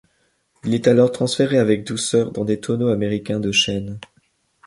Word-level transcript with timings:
Il 0.63 0.73
est 0.73 0.87
alors 0.87 1.11
transféré 1.11 1.59
avec 1.59 1.83
douceur 1.85 2.31
dans 2.31 2.43
des 2.43 2.59
tonneaux 2.59 2.87
américains 2.87 3.39
de 3.39 3.51
chêne. 3.51 3.99